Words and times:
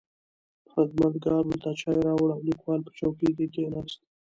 خدمتګار 0.71 1.41
ورته 1.45 1.69
چای 1.81 1.99
راوړ 2.07 2.29
او 2.33 2.41
لیکوال 2.47 2.79
په 2.85 2.91
چوکۍ 2.97 3.29
کې 3.37 3.45
کښېناست. 3.53 3.99